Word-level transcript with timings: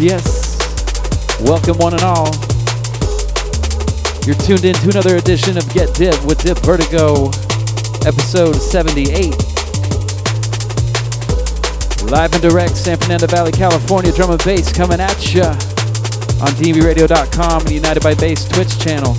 yes. 0.00 0.58
Welcome, 1.40 1.78
one 1.78 1.92
and 1.92 2.02
all. 2.02 2.32
You're 4.24 4.36
tuned 4.36 4.64
in 4.64 4.74
to 4.74 4.90
another 4.90 5.16
edition 5.16 5.56
of 5.56 5.68
Get 5.72 5.94
Dipped 5.94 6.24
with 6.24 6.42
Dip 6.42 6.58
Vertigo, 6.58 7.28
episode 8.06 8.54
78. 8.56 9.34
Live 12.10 12.32
and 12.32 12.42
direct, 12.42 12.76
San 12.76 12.96
Fernando 12.98 13.26
Valley, 13.26 13.52
California, 13.52 14.12
drum 14.12 14.30
and 14.30 14.44
bass 14.44 14.72
coming 14.72 15.00
at 15.00 15.34
ya 15.34 15.50
on 16.40 16.52
dnbradio.com 16.54 17.62
and 17.62 17.70
United 17.70 18.02
by 18.02 18.14
Bass 18.14 18.48
Twitch 18.48 18.78
channel. 18.78 19.16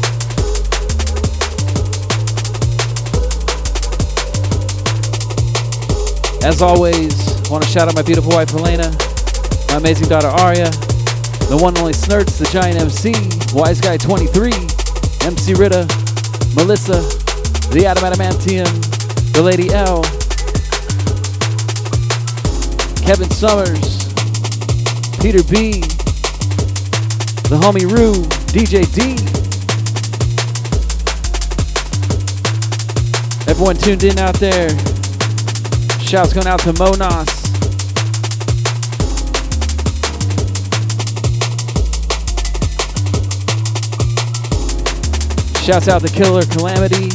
As 6.41 6.61
always, 6.61 7.11
want 7.49 7.63
to 7.63 7.69
shout 7.69 7.89
out 7.89 7.95
my 7.95 8.01
beautiful 8.01 8.31
wife, 8.31 8.49
Helena 8.49 9.08
my 9.69 9.77
amazing 9.77 10.09
daughter 10.09 10.27
Aria, 10.27 10.69
the 11.45 11.57
one 11.61 11.73
and 11.73 11.79
only 11.79 11.93
Snurts, 11.93 12.39
the 12.39 12.45
giant 12.51 12.79
MC, 12.79 13.13
Wise 13.53 13.79
Guy 13.79 13.97
23, 13.97 14.51
MC 15.25 15.53
Rita, 15.53 15.85
Melissa, 16.55 17.01
the 17.69 17.85
Adam 17.85 18.03
Adamantium, 18.03 18.65
the 19.33 19.41
Lady 19.41 19.69
L, 19.69 20.01
Kevin 23.05 23.29
Summers, 23.29 24.09
Peter 25.21 25.43
B, 25.45 25.81
the 27.49 27.57
homie 27.61 27.85
Rue, 27.85 28.25
DJ 28.49 28.89
D. 28.93 29.13
Everyone 33.49 33.75
tuned 33.75 34.03
in 34.03 34.17
out 34.19 34.35
there. 34.35 34.69
Shouts 35.99 36.33
going 36.33 36.47
out 36.47 36.59
to 36.61 36.73
Monos. 36.73 37.38
Shouts 45.69 45.87
out 45.87 46.01
to 46.01 46.07
Killer 46.07 46.41
Calamity, 46.45 47.09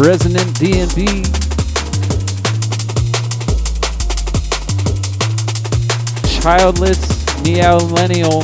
Resonant 0.00 0.46
DNB, 0.54 1.24
Childless 6.40 7.42
Neo 7.42 7.80
Millennial. 7.88 8.42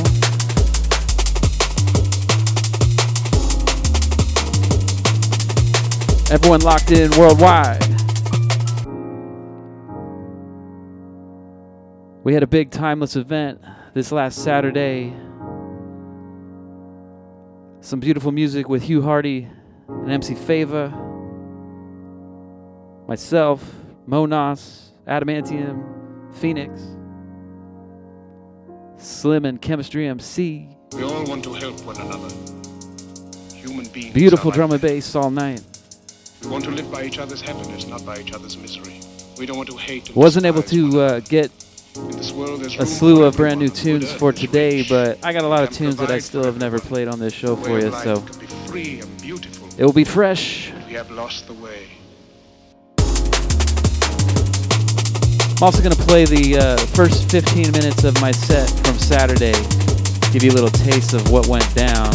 Everyone 6.29 6.59
locked 6.59 6.91
in 6.91 7.09
worldwide. 7.11 7.81
We 12.25 12.33
had 12.33 12.43
a 12.43 12.47
big 12.47 12.71
timeless 12.71 13.15
event 13.15 13.61
this 13.93 14.11
last 14.11 14.43
Saturday. 14.43 15.15
Some 17.85 17.99
beautiful 17.99 18.31
music 18.31 18.67
with 18.67 18.81
Hugh 18.81 19.03
Hardy 19.03 19.47
and 19.87 20.11
MC 20.11 20.33
Fava. 20.33 20.89
Myself, 23.07 23.63
Monos, 24.07 24.89
Adamantium, 25.07 26.33
Phoenix, 26.33 26.81
Slim 28.97 29.45
and 29.45 29.61
Chemistry 29.61 30.07
MC. 30.07 30.67
We 30.95 31.03
all 31.03 31.25
want 31.25 31.43
to 31.43 31.53
help 31.53 31.79
one 31.85 32.01
another. 32.01 32.33
Human 33.53 33.85
beings. 33.89 34.15
Beautiful 34.15 34.49
drum 34.49 34.71
and 34.71 34.81
bass 34.81 35.13
all 35.13 35.29
night. 35.29 35.61
We 36.41 36.49
want 36.49 36.63
to 36.63 36.71
live 36.71 36.91
by 36.91 37.03
each 37.03 37.19
other's 37.19 37.41
happiness, 37.41 37.85
not 37.85 38.03
by 38.03 38.17
each 38.17 38.33
other's 38.33 38.57
misery. 38.57 38.99
We 39.37 39.45
don't 39.45 39.57
want 39.57 39.69
to 39.69 39.77
hate. 39.77 40.15
Wasn't 40.15 40.47
able 40.47 40.63
to 40.63 41.01
uh, 41.01 41.19
get 41.19 41.51
In 41.95 42.09
this 42.09 42.33
world, 42.33 42.59
there's 42.59 42.77
a 42.77 42.85
slew 42.85 43.23
of 43.23 43.37
brand 43.37 43.61
new 43.61 43.69
tunes 43.69 44.11
for 44.11 44.33
today, 44.33 44.83
but 44.83 45.23
I 45.23 45.31
got 45.31 45.45
a 45.45 45.47
lot 45.47 45.63
of 45.63 45.69
tunes 45.69 45.95
that 45.95 46.11
I 46.11 46.19
still 46.19 46.43
have 46.43 46.57
never 46.57 46.77
played 46.77 47.07
on 47.07 47.19
this 47.19 47.33
show 47.33 47.55
for 47.55 47.79
you, 47.79 47.89
so 47.89 48.19
can 48.19 48.39
be 48.39 48.45
free 48.47 48.99
and 48.99 49.21
beautiful. 49.21 49.69
it 49.77 49.85
will 49.85 49.93
be 49.93 50.03
fresh. 50.03 50.73
We 50.87 50.93
have 50.93 51.09
lost 51.09 51.47
the 51.47 51.53
way. 51.53 51.87
I'm 55.55 55.63
also 55.63 55.81
going 55.81 55.95
to 55.95 56.03
play 56.03 56.25
the 56.25 56.57
uh, 56.57 56.77
first 56.87 57.31
15 57.31 57.71
minutes 57.71 58.03
of 58.03 58.19
my 58.19 58.31
set 58.31 58.69
from 58.85 58.97
Saturday, 58.97 59.53
give 60.33 60.43
you 60.43 60.51
a 60.51 60.55
little 60.55 60.69
taste 60.69 61.13
of 61.13 61.31
what 61.31 61.47
went 61.47 61.73
down 61.75 62.11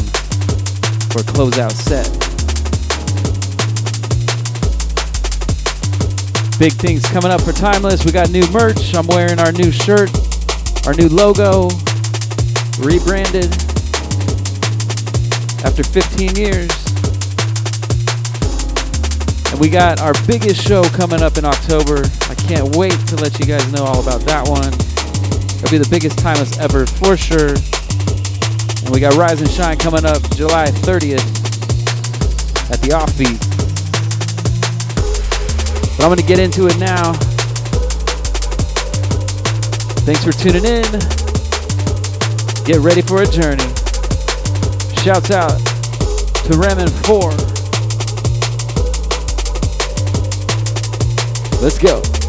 for 1.08 1.20
a 1.20 1.25
closeout 1.25 1.72
set. 1.72 2.29
Big 6.61 6.75
things 6.75 7.09
coming 7.09 7.31
up 7.31 7.40
for 7.40 7.52
Timeless. 7.52 8.05
We 8.05 8.12
got 8.12 8.29
new 8.29 8.47
merch. 8.52 8.95
I'm 8.95 9.07
wearing 9.07 9.38
our 9.40 9.50
new 9.50 9.73
shirt, 9.73 10.11
our 10.87 10.93
new 10.93 11.09
logo, 11.09 11.71
rebranded 12.85 13.49
after 15.64 15.83
15 15.83 16.37
years. 16.37 16.69
And 19.50 19.59
we 19.59 19.71
got 19.71 20.02
our 20.02 20.12
biggest 20.26 20.61
show 20.61 20.85
coming 20.85 21.23
up 21.23 21.38
in 21.38 21.47
October. 21.47 22.05
I 22.29 22.35
can't 22.35 22.76
wait 22.76 22.93
to 23.09 23.17
let 23.17 23.38
you 23.38 23.47
guys 23.47 23.67
know 23.73 23.85
all 23.85 24.02
about 24.02 24.21
that 24.29 24.47
one. 24.47 24.75
It'll 25.64 25.73
be 25.73 25.79
the 25.79 25.88
biggest 25.88 26.19
timeless 26.19 26.59
ever 26.59 26.85
for 26.85 27.17
sure. 27.17 27.57
And 28.85 28.93
we 28.93 29.00
got 29.00 29.14
Rise 29.14 29.40
and 29.40 29.50
Shine 29.50 29.79
coming 29.79 30.05
up 30.05 30.21
July 30.37 30.67
30th 30.67 31.25
at 32.71 32.83
the 32.83 32.88
Offbeat. 32.88 33.60
But 36.00 36.07
I'm 36.07 36.16
going 36.16 36.26
to 36.26 36.26
get 36.26 36.38
into 36.38 36.66
it 36.66 36.78
now. 36.78 37.12
Thanks 40.07 40.25
for 40.25 40.33
tuning 40.33 40.64
in. 40.64 40.90
Get 42.64 42.78
ready 42.78 43.02
for 43.02 43.21
a 43.21 43.26
journey. 43.26 43.69
Shouts 45.02 45.30
out 45.30 45.59
to 46.47 46.57
Remen 46.57 46.88
4. 46.88 47.33
Let's 51.61 51.78
go. 51.78 52.19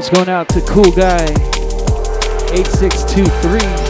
shouts 0.00 0.10
going 0.10 0.28
out 0.28 0.48
to 0.48 0.60
Cool 0.62 0.90
Guy 0.92 1.24
8623. 2.52 3.89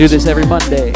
do 0.00 0.08
this 0.08 0.24
every 0.26 0.46
Monday. 0.46 0.90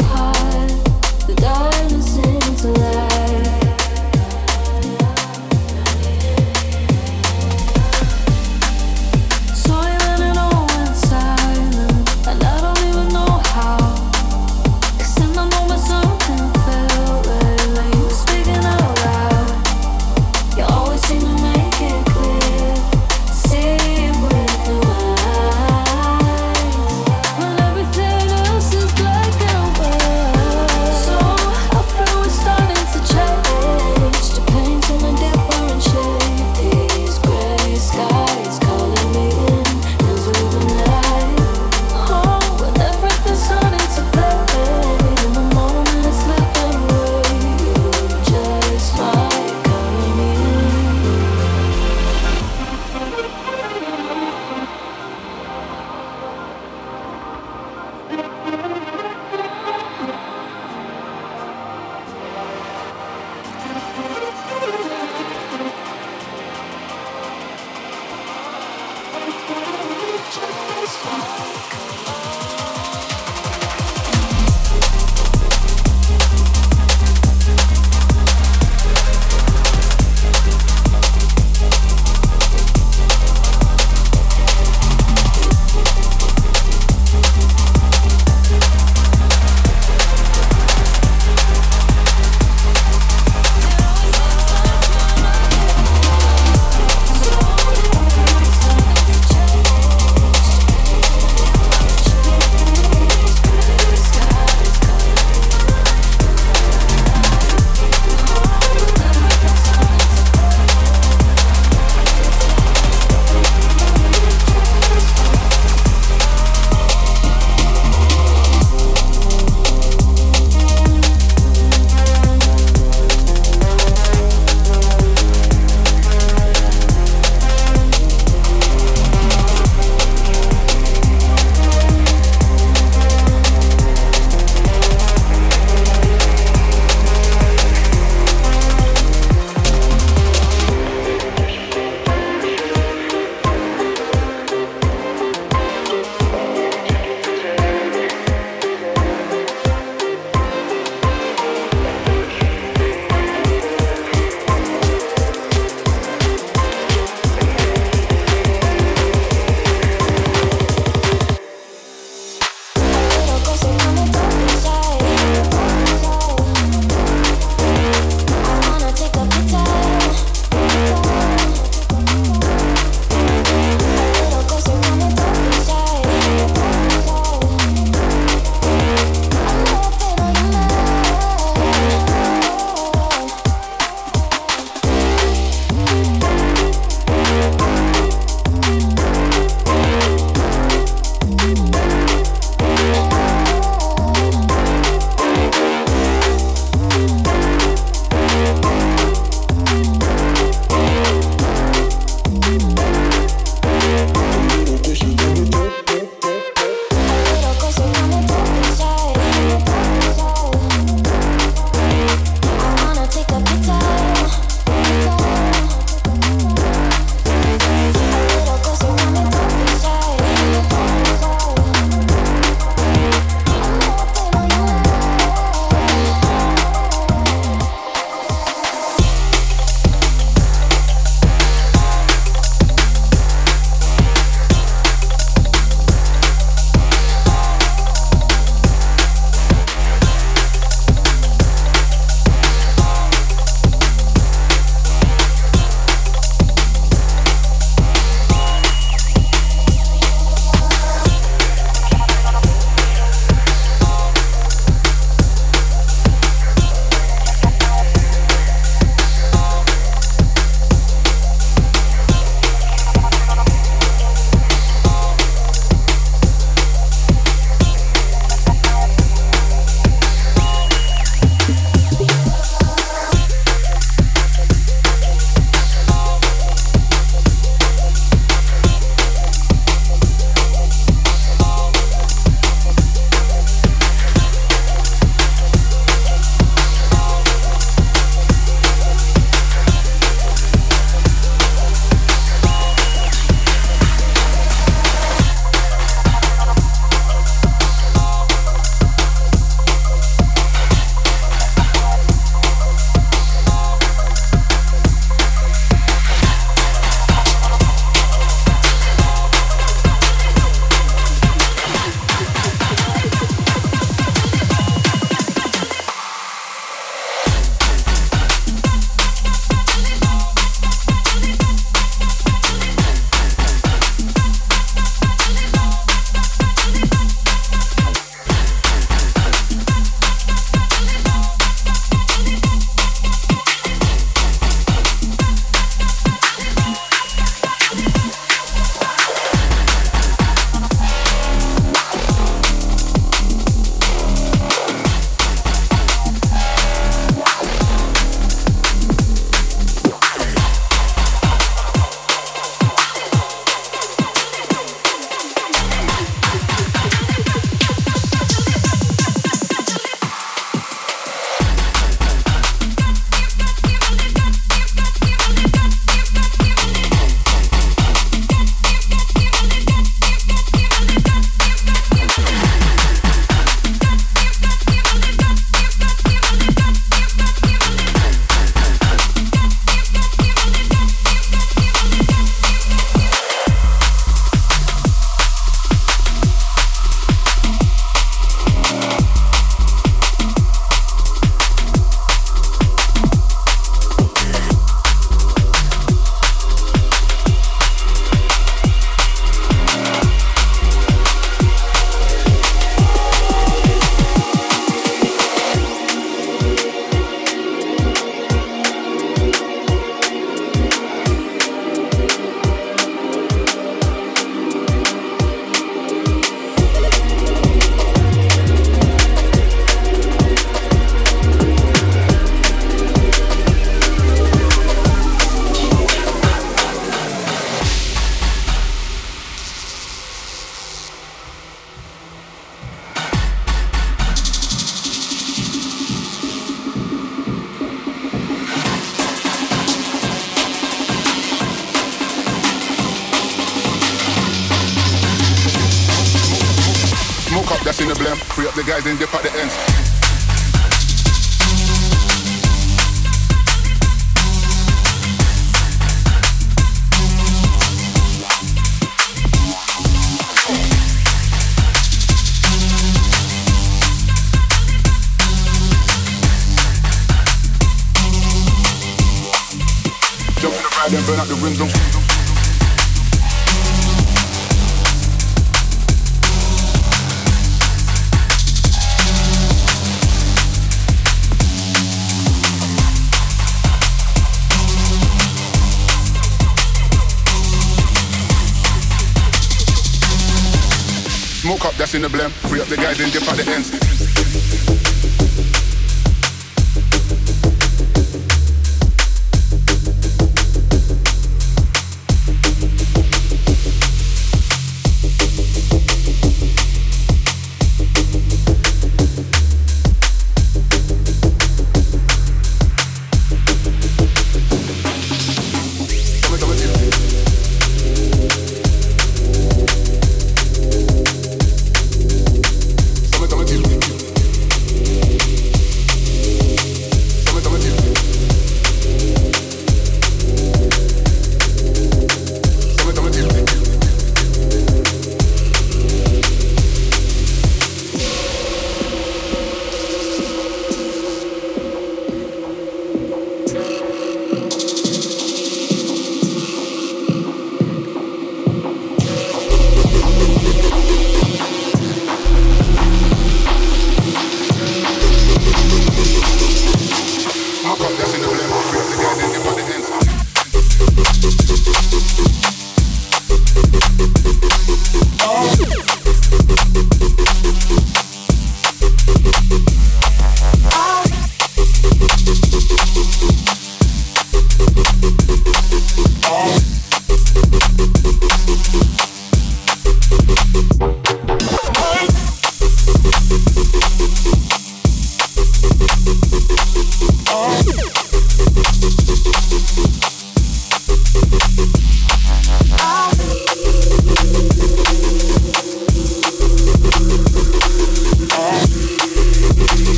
in 491.95 492.01
the 492.01 492.07
blem. 492.09 492.29
Free 492.49 492.59
up 492.59 492.67
the 492.67 492.75
guys 492.75 492.99
in 492.99 493.09
dip 493.09 493.23
at 493.27 493.37
the 493.37 493.51
ends. 493.51 493.84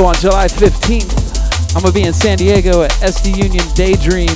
So 0.00 0.06
on 0.06 0.14
July 0.14 0.46
15th, 0.46 1.76
I'm 1.76 1.82
gonna 1.82 1.92
be 1.92 2.04
in 2.04 2.14
San 2.14 2.38
Diego 2.38 2.80
at 2.80 2.90
SD 3.02 3.36
Union 3.36 3.66
Daydream. 3.74 4.28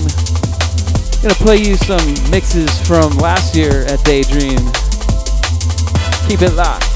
Gonna 1.23 1.35
play 1.43 1.57
you 1.57 1.75
some 1.77 2.07
mixes 2.31 2.69
from 2.87 3.17
last 3.17 3.57
year 3.57 3.87
at 3.87 4.05
Daydream. 4.05 4.59
Keep 6.29 6.43
it 6.43 6.53
locked. 6.55 6.94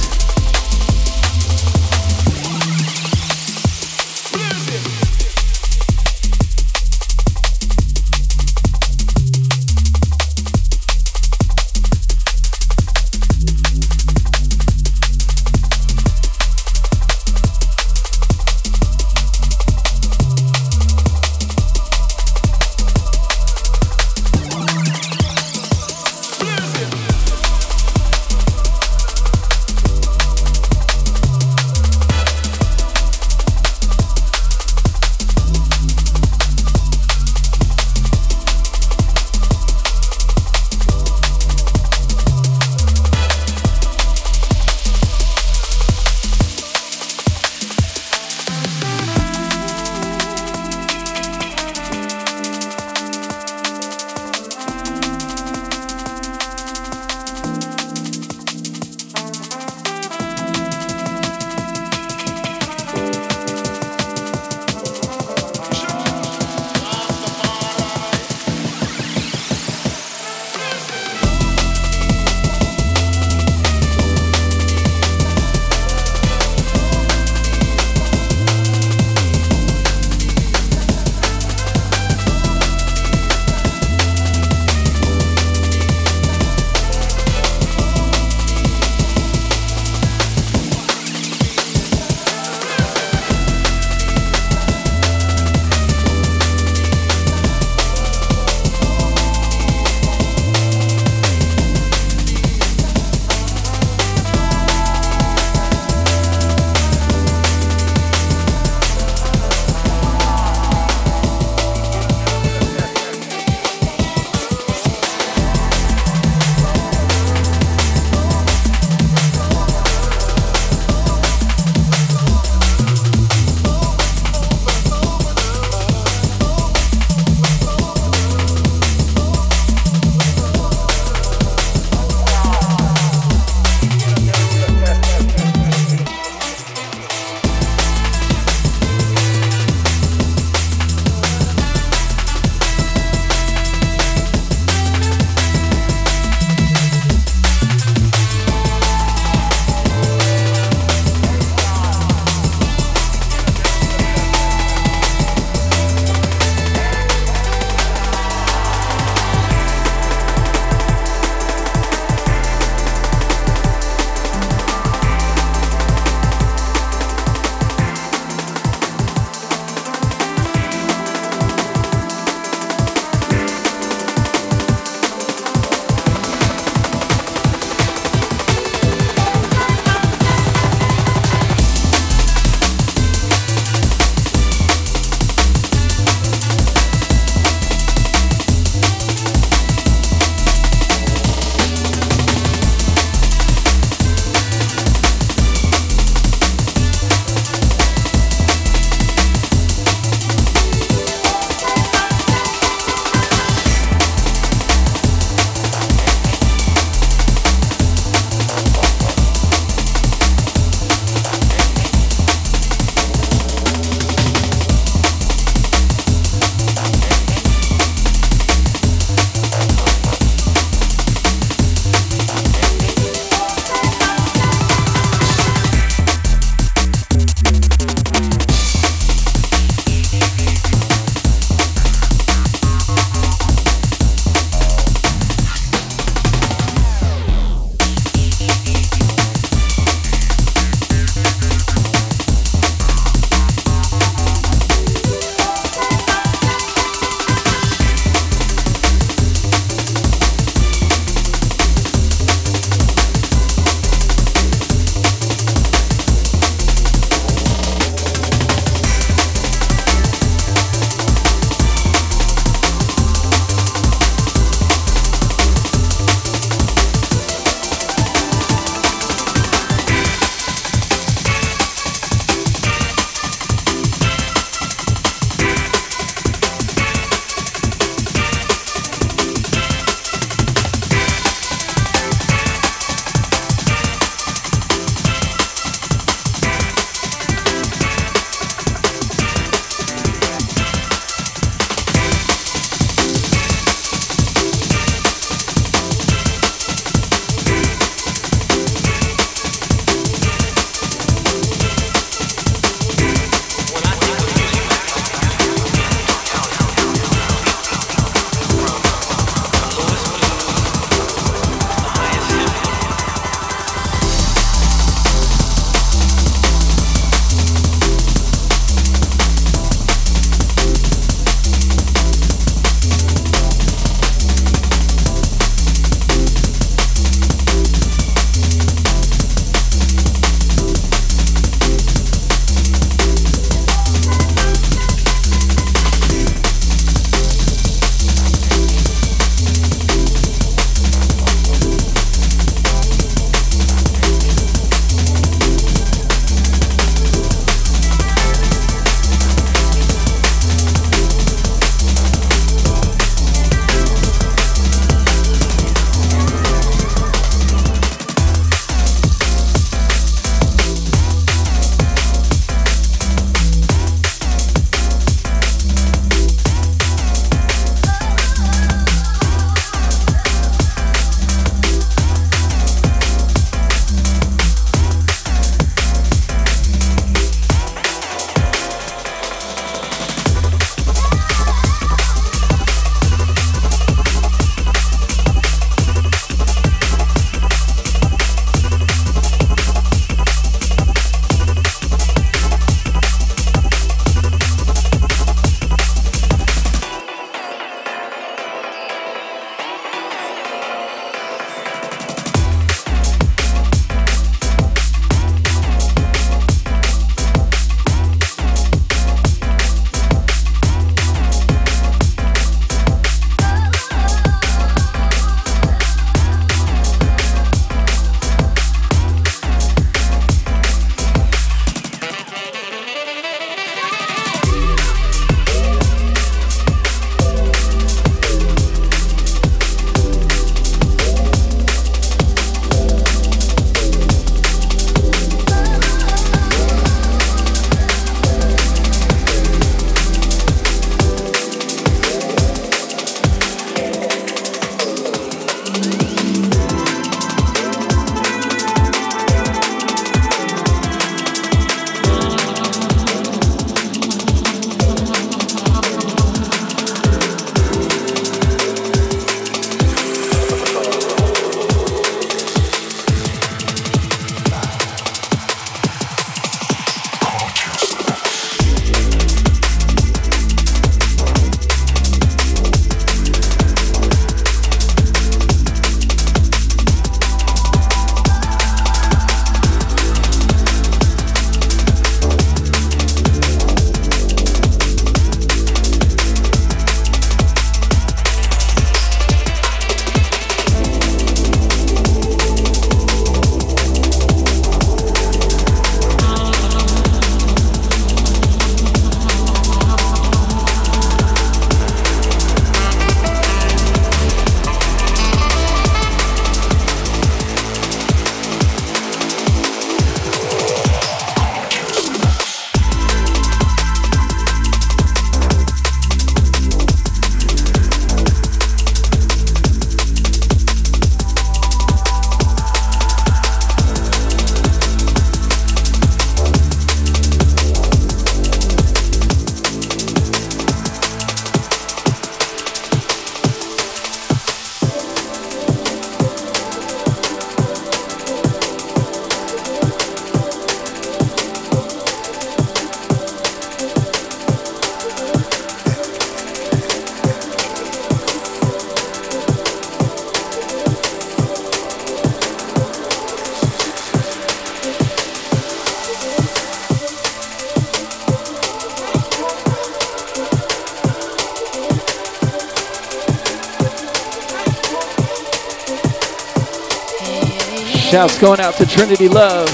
Going 568.19 568.59
out 568.59 568.75
to 568.75 568.85
Trinity 568.85 569.29
Love. 569.29 569.69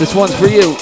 This 0.00 0.12
one's 0.12 0.34
for 0.34 0.48
you. 0.48 0.76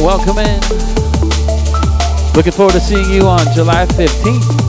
Welcome 0.00 0.38
in. 0.38 0.60
Looking 2.34 2.52
forward 2.52 2.72
to 2.72 2.80
seeing 2.80 3.10
you 3.10 3.26
on 3.26 3.40
July 3.54 3.84
15th. 3.84 4.59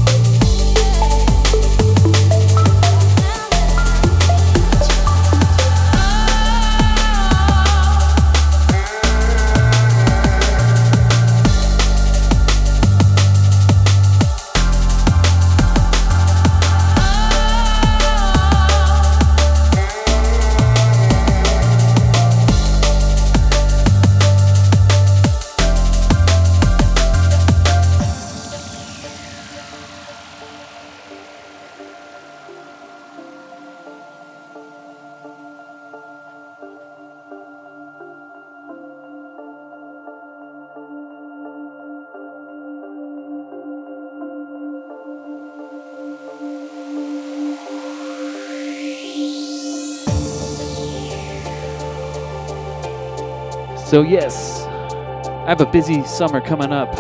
So, 53.92 54.04
yes, 54.04 54.62
I 54.64 55.50
have 55.50 55.60
a 55.60 55.66
busy 55.66 56.02
summer 56.06 56.40
coming 56.40 56.72
up. 56.72 56.96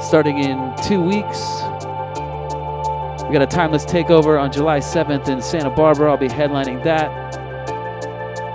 Starting 0.00 0.38
in 0.38 0.74
two 0.88 1.02
weeks, 1.02 1.38
we 3.26 3.34
got 3.34 3.42
a 3.42 3.46
timeless 3.46 3.84
takeover 3.84 4.40
on 4.40 4.50
July 4.50 4.78
7th 4.78 5.28
in 5.28 5.42
Santa 5.42 5.68
Barbara. 5.68 6.10
I'll 6.10 6.16
be 6.16 6.28
headlining 6.28 6.82
that. 6.84 7.10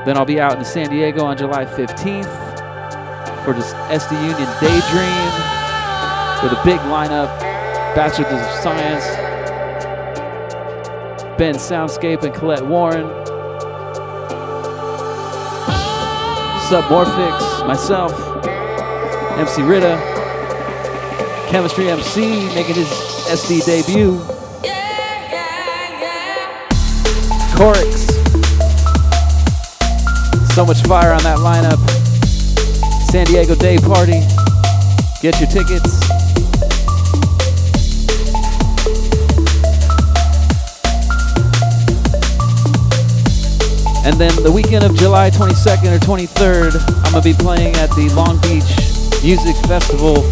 Then 0.04 0.18
I'll 0.18 0.26
be 0.26 0.40
out 0.40 0.58
in 0.58 0.66
San 0.66 0.90
Diego 0.90 1.24
on 1.24 1.38
July 1.38 1.64
15th 1.64 2.26
for 3.46 3.54
this 3.54 3.72
SD 3.74 4.12
Union 4.14 4.50
Daydream 4.60 5.32
with 6.42 6.58
a 6.58 6.62
big 6.66 6.80
lineup 6.90 7.40
Bachelors 7.94 8.34
of 8.34 8.64
Science, 8.64 9.06
Ben 11.38 11.54
Soundscape, 11.54 12.24
and 12.24 12.34
Colette 12.34 12.66
Warren. 12.66 13.21
Submorphics, 16.72 17.68
myself, 17.68 18.14
MC 19.38 19.62
Rita, 19.62 19.98
Chemistry 21.50 21.90
MC 21.90 22.46
making 22.56 22.76
his 22.76 22.88
SD 23.28 23.66
debut. 23.66 24.18
Corix. 27.58 28.08
So 30.56 30.66
much 30.66 30.82
fire 30.84 31.12
on 31.12 31.22
that 31.24 31.40
lineup. 31.40 31.78
San 33.12 33.26
Diego 33.26 33.54
Day 33.54 33.78
Party. 33.78 34.22
Get 35.22 35.42
your 35.42 35.50
tickets. 35.50 36.01
And 44.04 44.16
then 44.16 44.34
the 44.44 44.52
weekend 44.52 44.84
of 44.84 44.96
July 44.96 45.30
22nd 45.30 45.96
or 45.96 46.00
23rd, 46.00 46.76
I'm 47.06 47.12
going 47.12 47.24
to 47.24 47.30
be 47.30 47.34
playing 47.34 47.76
at 47.76 47.90
the 47.92 48.10
Long 48.16 48.42
Beach 48.42 48.66
Music 49.24 49.56
Festival 49.68 50.26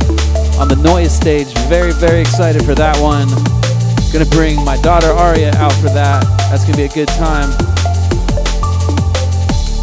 on 0.60 0.68
the 0.68 0.76
Noise 0.84 1.16
stage. 1.16 1.48
Very, 1.70 1.92
very 1.94 2.22
excited 2.22 2.64
for 2.66 2.76
that 2.76 2.98
one. 3.00 3.28
Gonna 4.12 4.26
bring 4.26 4.64
my 4.66 4.76
daughter 4.82 5.12
Aria 5.12 5.56
out 5.58 5.72
for 5.74 5.90
that. 5.90 6.24
That's 6.50 6.64
gonna 6.66 6.78
be 6.78 6.84
a 6.84 6.90
good 6.90 7.08
time. 7.10 7.50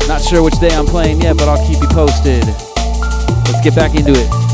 Not 0.08 0.20
sure 0.20 0.42
which 0.42 0.58
day 0.58 0.74
I'm 0.74 0.86
playing 0.86 1.22
yet, 1.22 1.36
but 1.36 1.48
I'll 1.48 1.64
keep 1.64 1.80
you 1.80 1.88
posted. 1.88 2.44
Let's 2.44 3.62
get 3.62 3.76
back 3.76 3.94
into 3.94 4.12
it. 4.12 4.45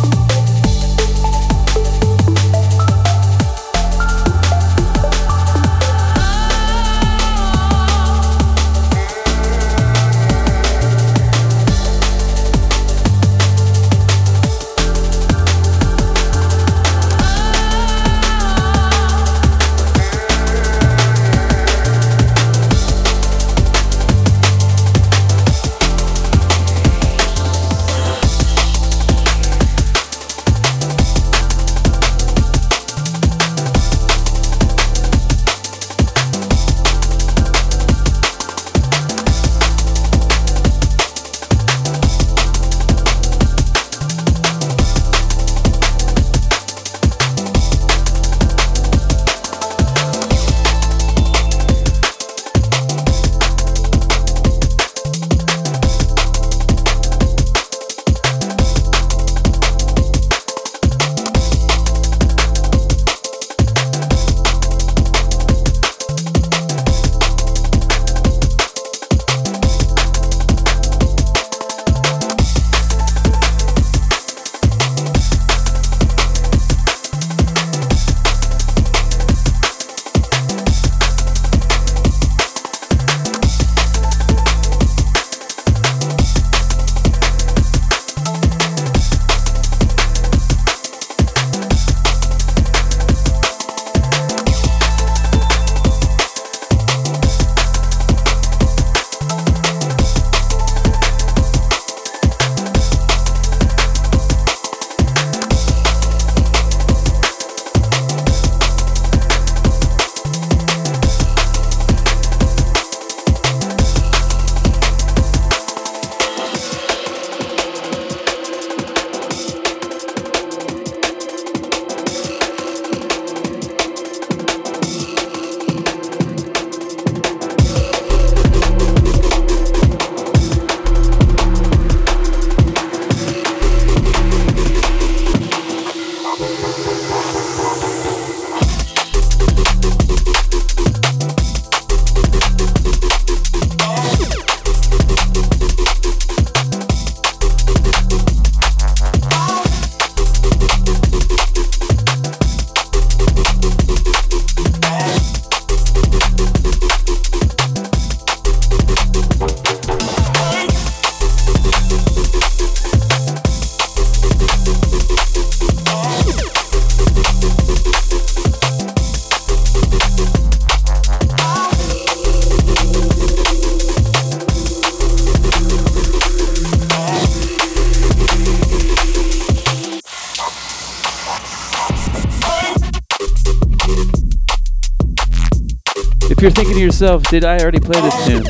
If 186.42 186.46
you're 186.46 186.64
thinking 186.64 186.74
to 186.74 186.80
yourself, 186.80 187.22
did 187.28 187.44
I 187.44 187.56
already 187.58 187.78
play 187.78 188.00
this 188.00 188.26
tune? 188.26 188.42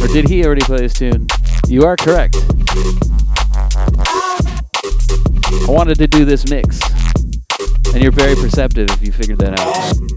Or 0.00 0.06
did 0.06 0.28
he 0.28 0.46
already 0.46 0.60
play 0.60 0.82
this 0.82 0.94
tune? 0.94 1.26
You 1.66 1.82
are 1.82 1.96
correct. 1.96 2.36
I 5.50 5.66
wanted 5.66 5.98
to 5.98 6.06
do 6.06 6.24
this 6.24 6.48
mix. 6.48 6.80
And 7.92 8.04
you're 8.04 8.12
very 8.12 8.36
perceptive 8.36 8.88
if 8.90 9.02
you 9.02 9.10
figured 9.10 9.38
that 9.38 9.58
out. 9.58 10.11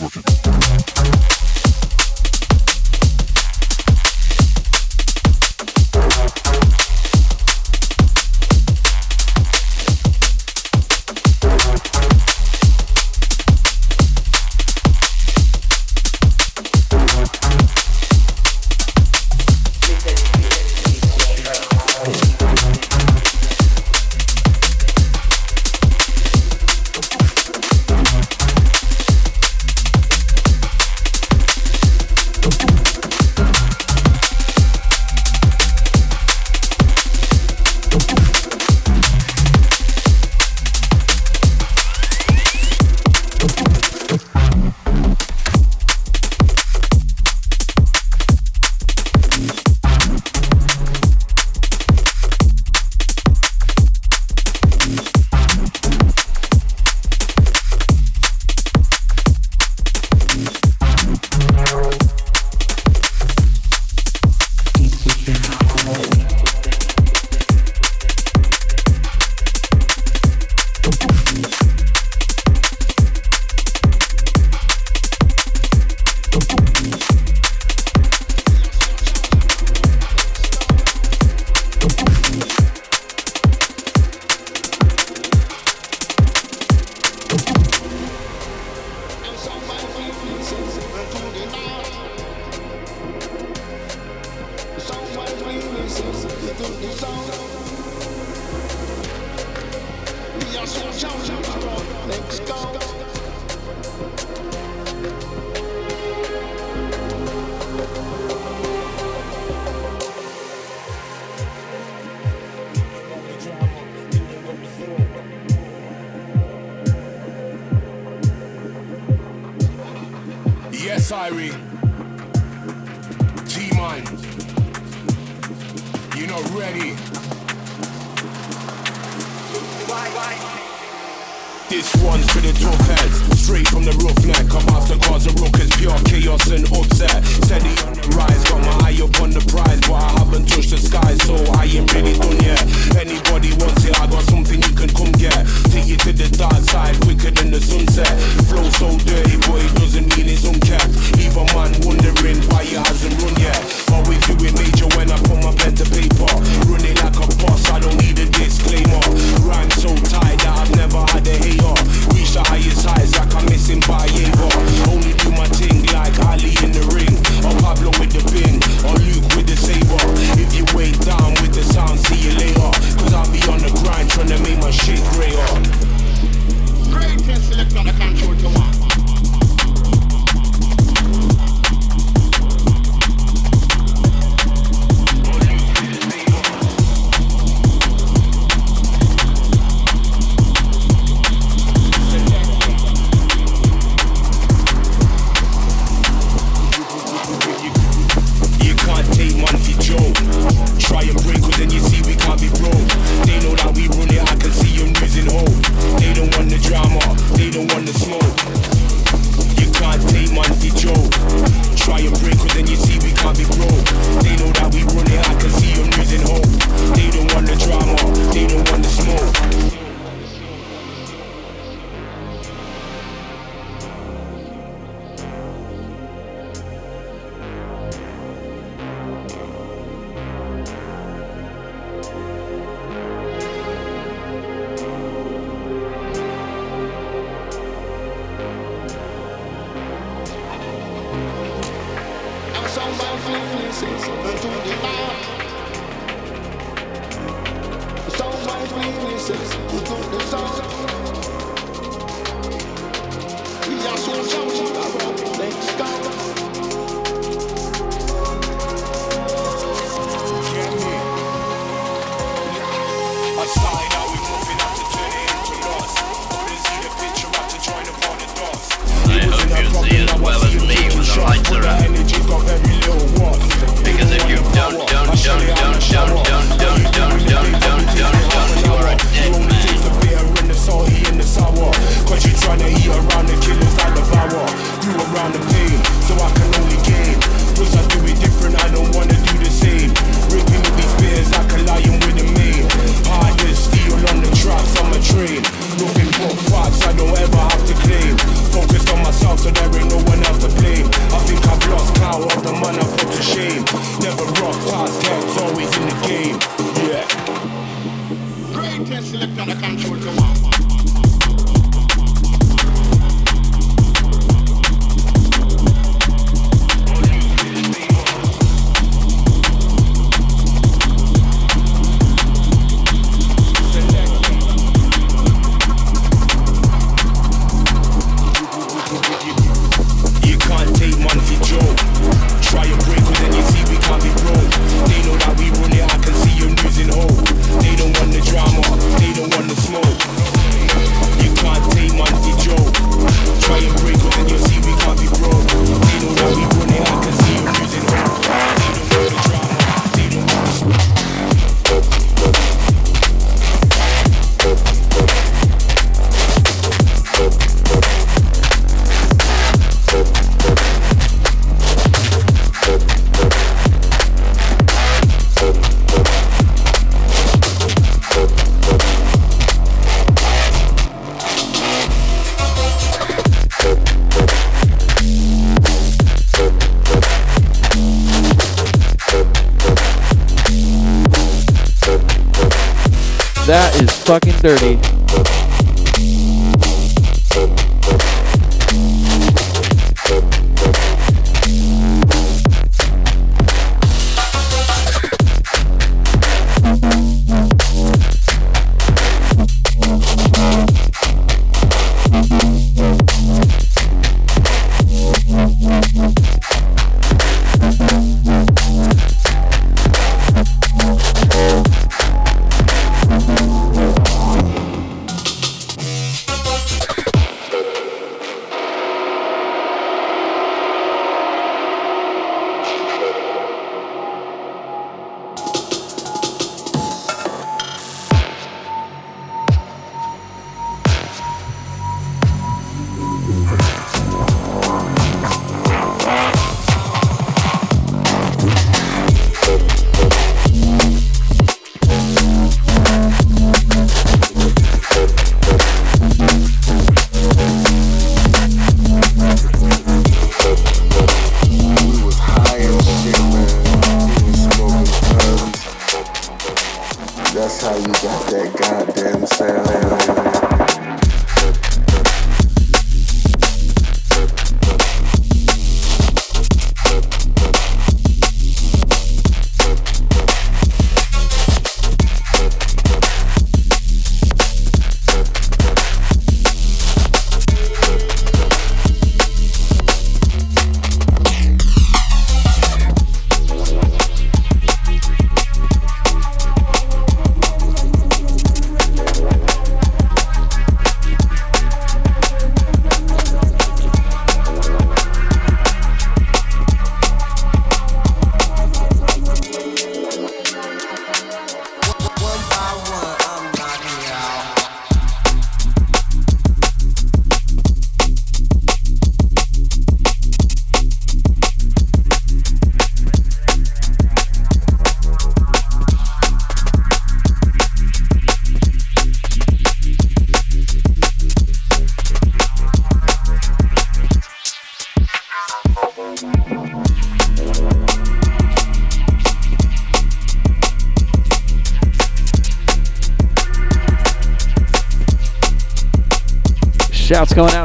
Only 0.00 1.19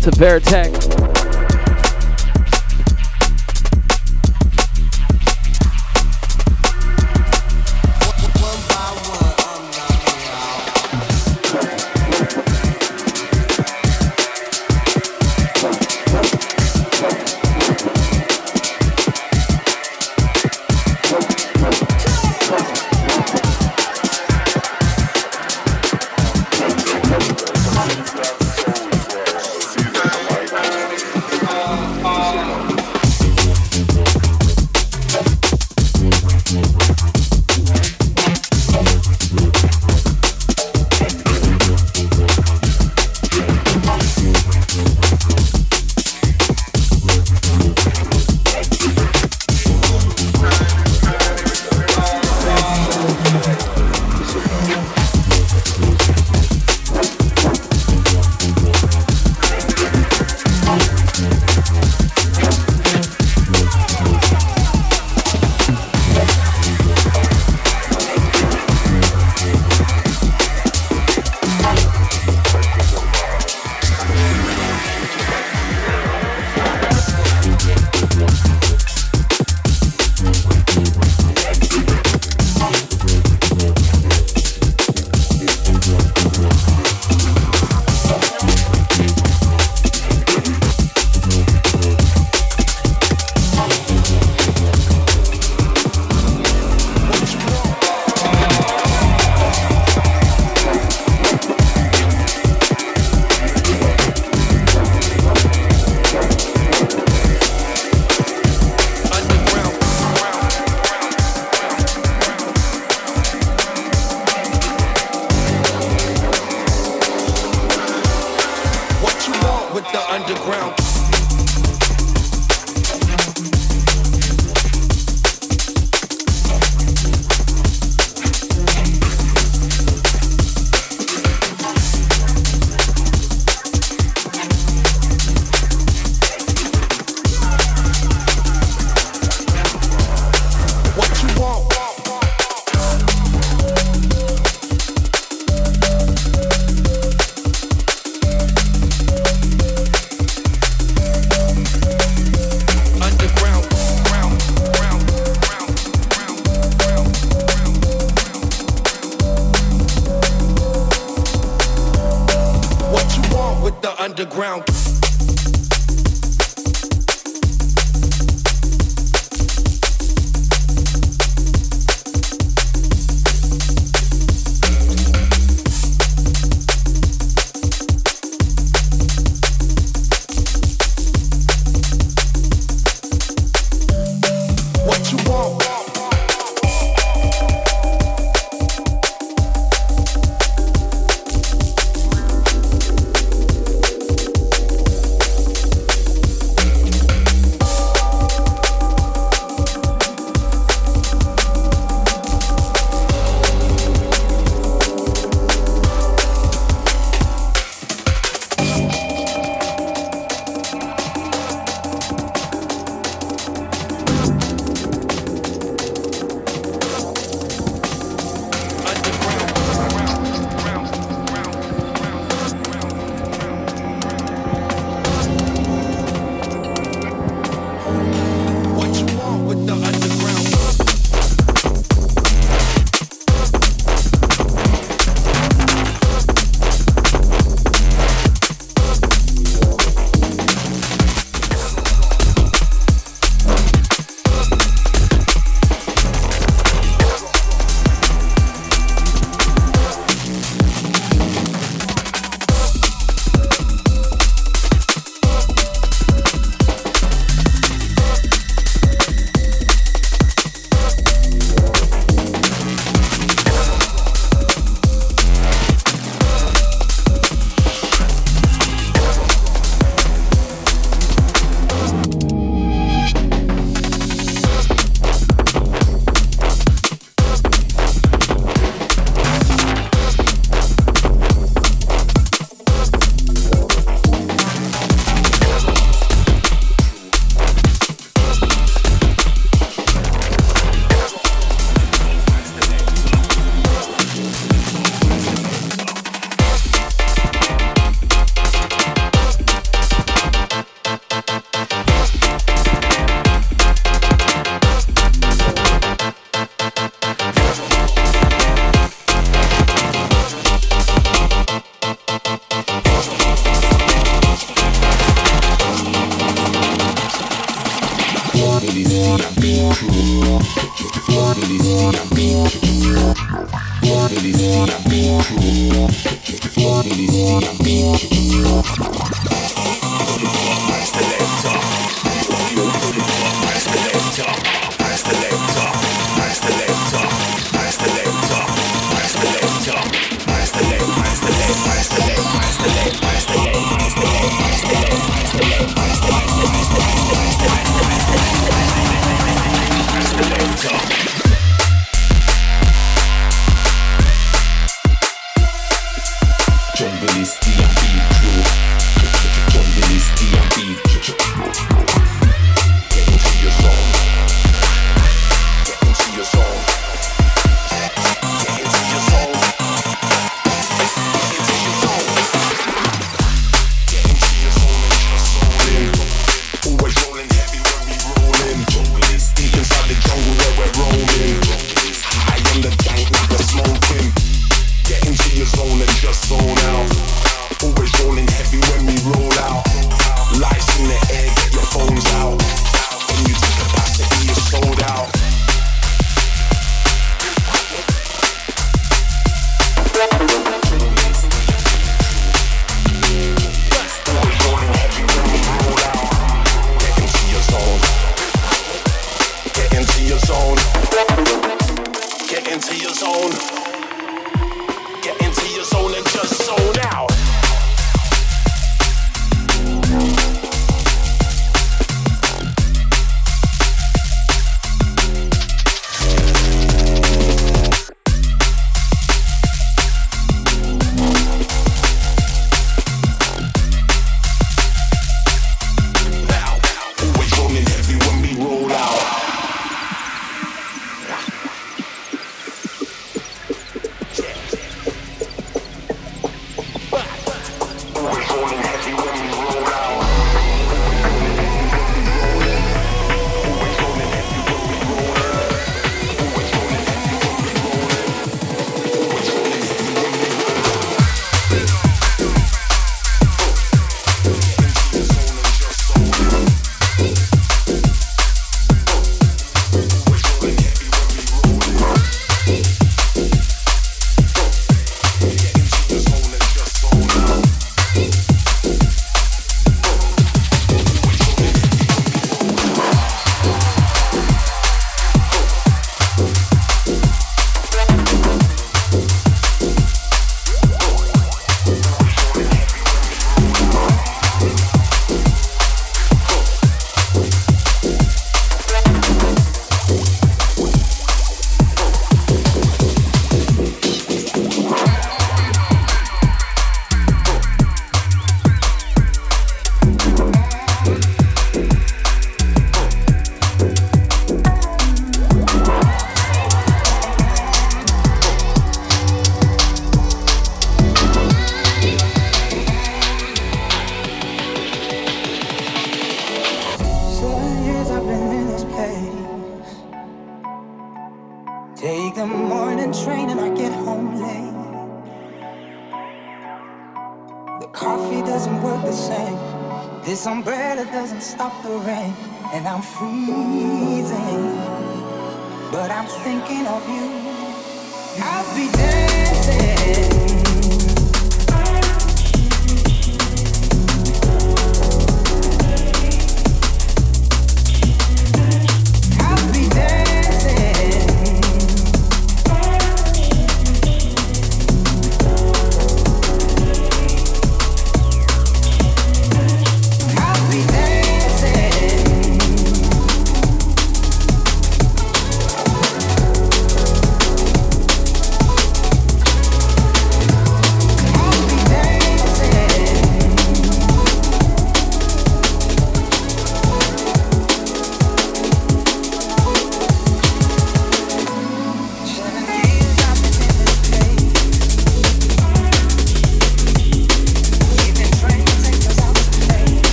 out 0.00 0.12
to 0.12 0.18
Veritech. 0.18 0.69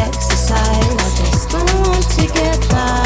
exercise. 0.00 0.56
I 0.58 1.30
just 1.30 1.50
don't 1.50 1.74
want 1.86 2.08
to 2.18 2.26
get 2.26 2.68
by. 2.70 3.03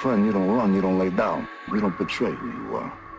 friend, 0.00 0.24
you 0.24 0.32
don't 0.32 0.50
run, 0.50 0.74
you 0.74 0.80
don't 0.80 0.98
lay 0.98 1.10
down, 1.10 1.46
you 1.68 1.78
don't 1.78 1.96
betray 1.98 2.32
who 2.32 2.46
you 2.46 2.76
are. 2.76 3.09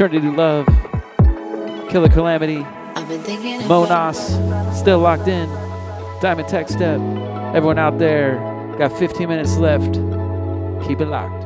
Trinity 0.00 0.30
Love. 0.30 0.66
Killer 1.90 2.08
Calamity. 2.08 2.64
Monas. 3.68 4.74
Still 4.74 4.98
locked 4.98 5.28
in. 5.28 5.46
Diamond 6.22 6.48
Tech 6.48 6.70
Step. 6.70 6.98
Everyone 7.54 7.78
out 7.78 7.98
there, 7.98 8.36
got 8.78 8.98
15 8.98 9.28
minutes 9.28 9.58
left. 9.58 9.92
Keep 10.88 11.02
it 11.02 11.08
locked. 11.08 11.39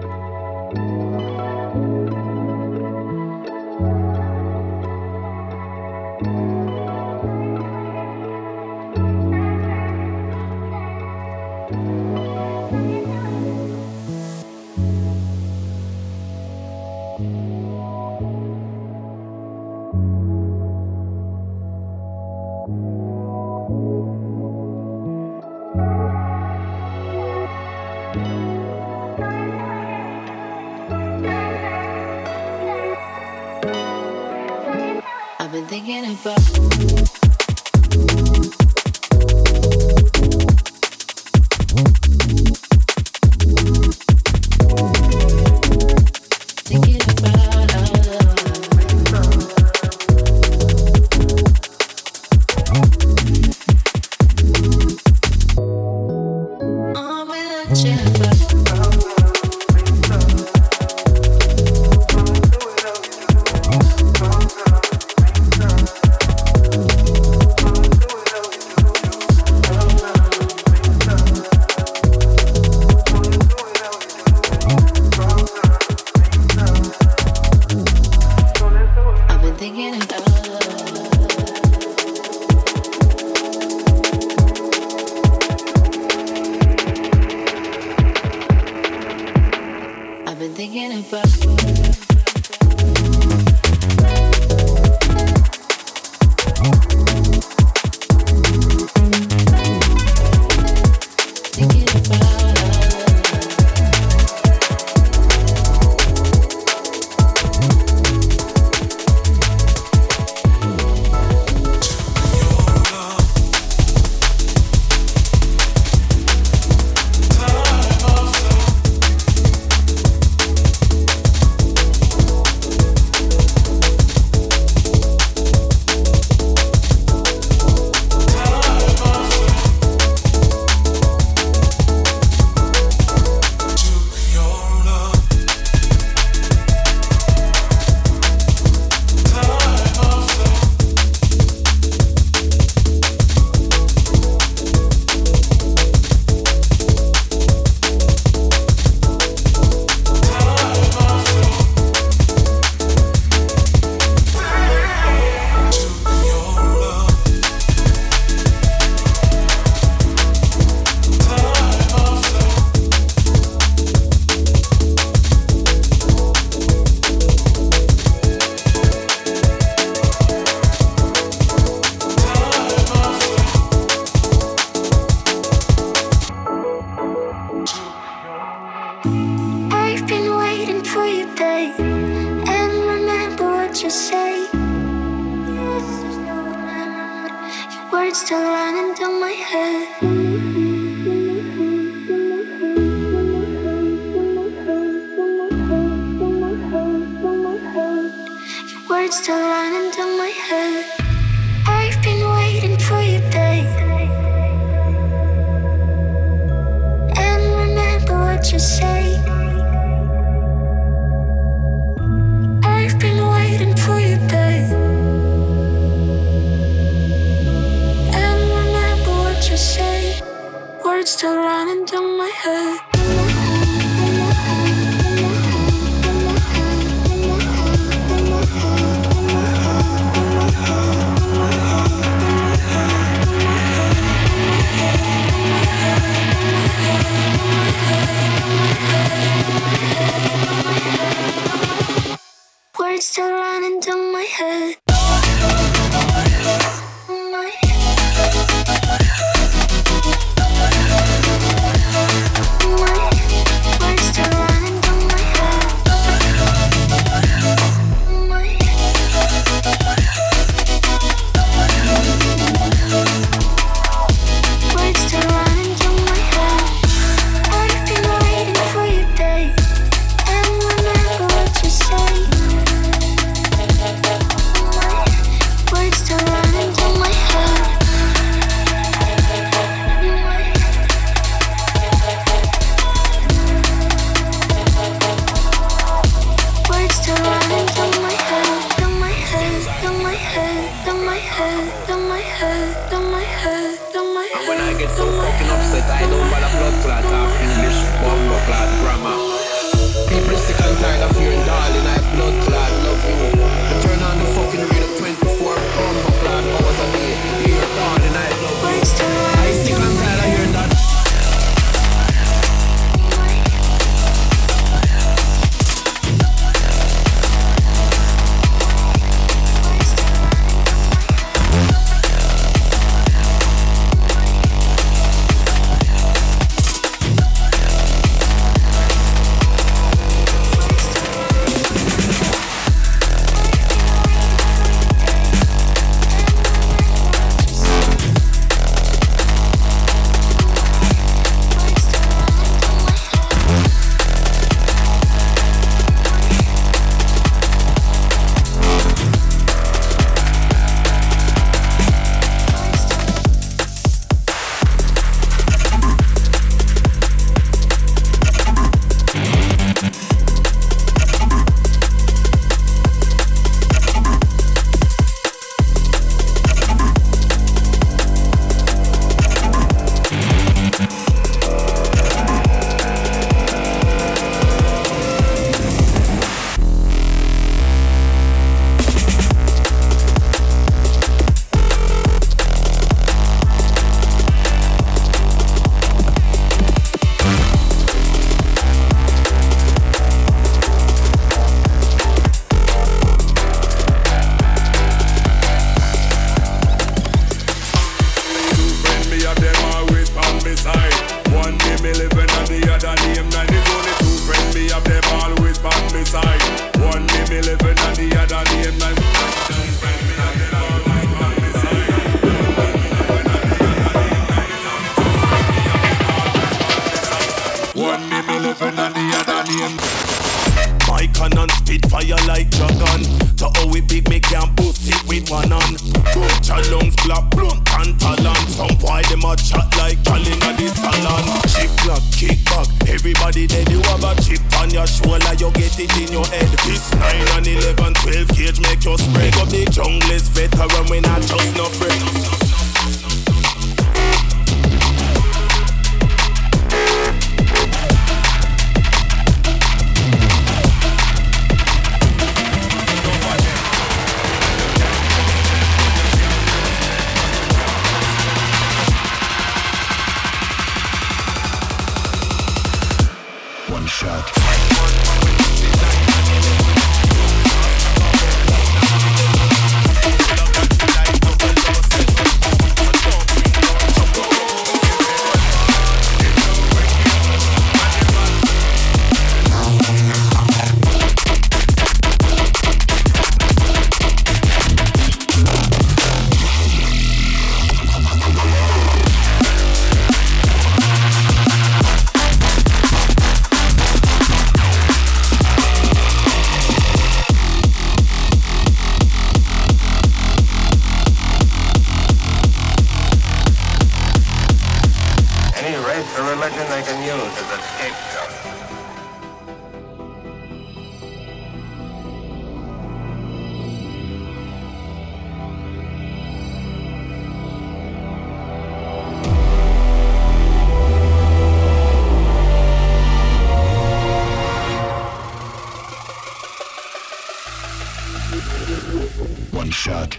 One 528.35 529.71
shot. 529.71 530.17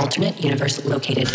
Alternate 0.00 0.42
universe 0.42 0.84
located. 0.84 1.30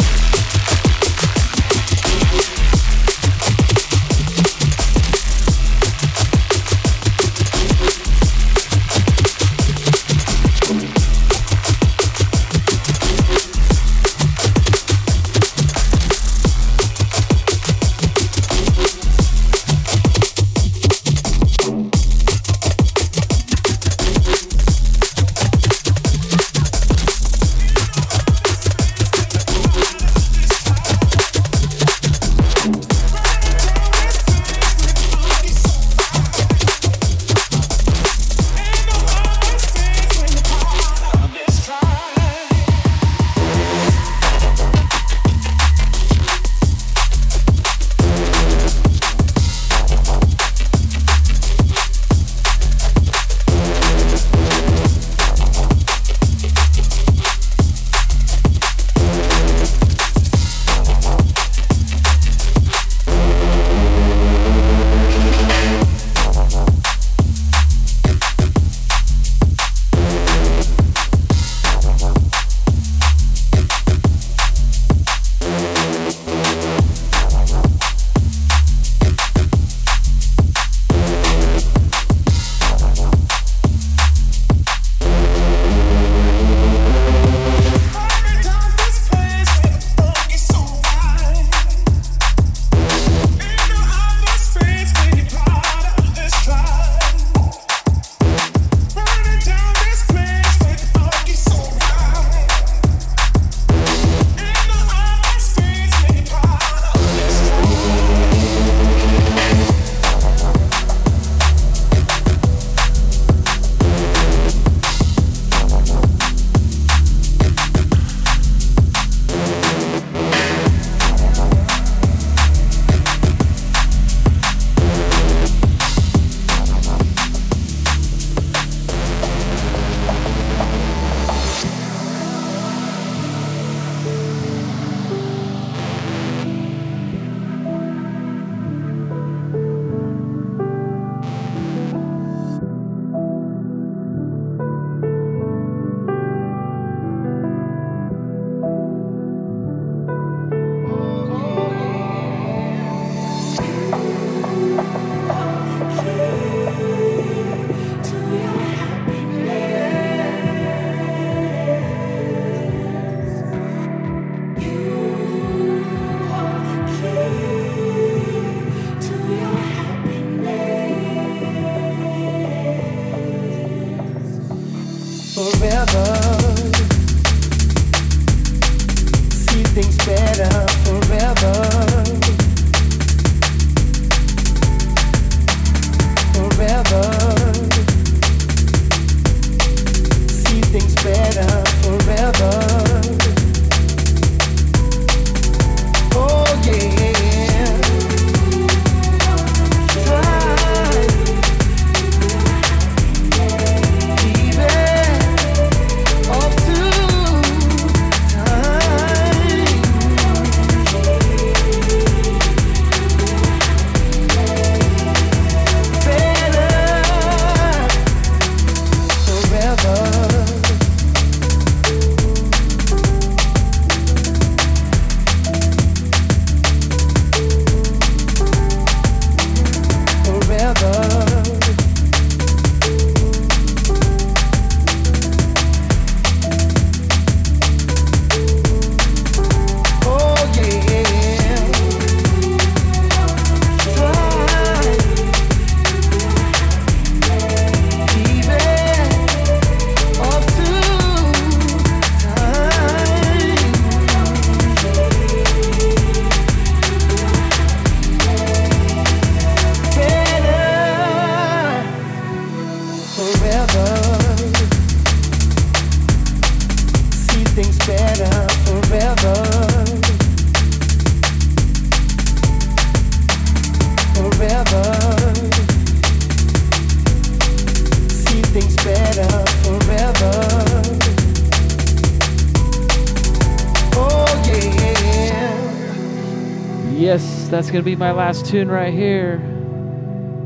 That's 287.69 287.73
going 287.75 287.85
to 287.85 287.91
be 287.91 287.95
my 287.95 288.11
last 288.11 288.47
tune 288.47 288.67
right 288.67 288.91
here. 288.91 289.37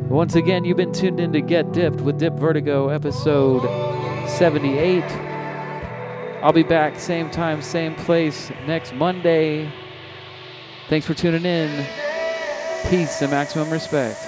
Once 0.09 0.35
again, 0.35 0.65
you've 0.65 0.75
been 0.75 0.91
tuned 0.91 1.21
in 1.21 1.31
to 1.31 1.39
Get 1.39 1.71
Dipped 1.71 2.01
with 2.01 2.19
Dip 2.19 2.33
Vertigo, 2.33 2.89
episode 2.89 3.61
78. 4.27 5.01
I'll 6.43 6.51
be 6.51 6.63
back 6.63 6.99
same 6.99 7.31
time, 7.31 7.61
same 7.61 7.95
place 7.95 8.51
next 8.67 8.93
Monday. 8.93 9.71
Thanks 10.89 11.05
for 11.07 11.13
tuning 11.13 11.45
in. 11.45 11.85
Peace 12.89 13.21
and 13.21 13.31
maximum 13.31 13.69
respect. 13.69 14.22